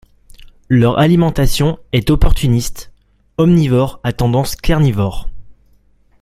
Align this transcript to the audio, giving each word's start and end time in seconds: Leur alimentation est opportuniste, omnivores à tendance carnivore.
Leur 0.67 0.97
alimentation 0.97 1.77
est 1.93 2.09
opportuniste, 2.09 2.91
omnivores 3.37 3.99
à 4.03 4.11
tendance 4.13 4.55
carnivore. 4.55 5.29